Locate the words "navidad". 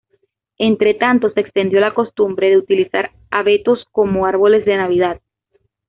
4.77-5.21